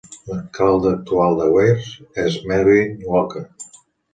[0.27, 1.91] L'alcalde actual de Weirs
[2.25, 3.47] és Mervin Walker.